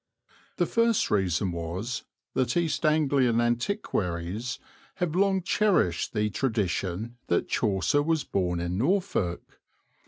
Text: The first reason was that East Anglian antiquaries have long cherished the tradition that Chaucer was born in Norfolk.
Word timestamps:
The 0.57 0.65
first 0.65 1.11
reason 1.11 1.51
was 1.51 2.05
that 2.33 2.57
East 2.57 2.87
Anglian 2.87 3.39
antiquaries 3.39 4.57
have 4.95 5.13
long 5.15 5.43
cherished 5.43 6.13
the 6.13 6.31
tradition 6.31 7.17
that 7.27 7.47
Chaucer 7.47 8.01
was 8.01 8.23
born 8.23 8.59
in 8.59 8.79
Norfolk. 8.79 9.43